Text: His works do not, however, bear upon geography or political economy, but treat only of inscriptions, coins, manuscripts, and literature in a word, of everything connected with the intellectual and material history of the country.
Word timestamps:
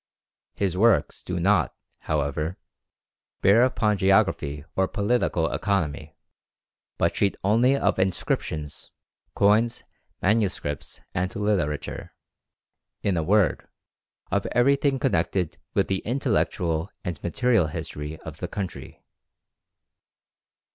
His 0.55 0.75
works 0.75 1.21
do 1.21 1.39
not, 1.39 1.75
however, 1.99 2.57
bear 3.41 3.61
upon 3.61 3.99
geography 3.99 4.65
or 4.75 4.87
political 4.87 5.51
economy, 5.53 6.15
but 6.97 7.13
treat 7.13 7.37
only 7.43 7.77
of 7.77 7.99
inscriptions, 7.99 8.89
coins, 9.35 9.83
manuscripts, 10.19 11.01
and 11.13 11.35
literature 11.35 12.15
in 13.03 13.15
a 13.15 13.21
word, 13.21 13.67
of 14.31 14.47
everything 14.53 14.97
connected 14.97 15.59
with 15.75 15.87
the 15.87 15.99
intellectual 15.99 16.89
and 17.05 17.21
material 17.21 17.67
history 17.67 18.17
of 18.21 18.37
the 18.37 18.47
country. 18.47 19.03